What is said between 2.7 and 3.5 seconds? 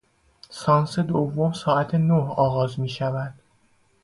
میشود.